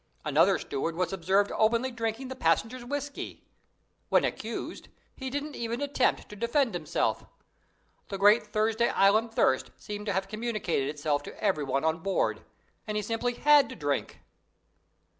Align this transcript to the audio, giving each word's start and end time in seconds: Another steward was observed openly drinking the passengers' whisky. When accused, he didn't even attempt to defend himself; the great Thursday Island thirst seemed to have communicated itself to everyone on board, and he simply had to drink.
Another 0.25 0.57
steward 0.57 0.95
was 0.95 1.13
observed 1.13 1.51
openly 1.55 1.91
drinking 1.91 2.27
the 2.29 2.35
passengers' 2.35 2.83
whisky. 2.83 3.45
When 4.09 4.25
accused, 4.25 4.87
he 5.15 5.29
didn't 5.29 5.55
even 5.55 5.79
attempt 5.79 6.27
to 6.29 6.35
defend 6.35 6.73
himself; 6.73 7.23
the 8.07 8.17
great 8.17 8.47
Thursday 8.47 8.89
Island 8.89 9.31
thirst 9.31 9.69
seemed 9.77 10.07
to 10.07 10.13
have 10.13 10.27
communicated 10.27 10.89
itself 10.89 11.21
to 11.21 11.37
everyone 11.39 11.83
on 11.83 11.99
board, 11.99 12.41
and 12.87 12.97
he 12.97 13.03
simply 13.03 13.35
had 13.35 13.69
to 13.69 13.75
drink. 13.75 14.21